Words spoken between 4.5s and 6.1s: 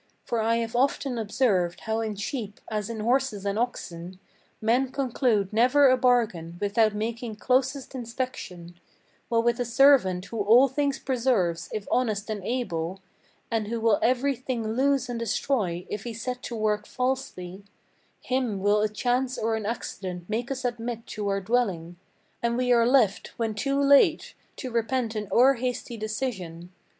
Men conclude never a